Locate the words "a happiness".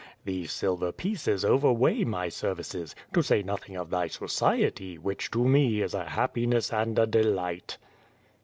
5.93-6.73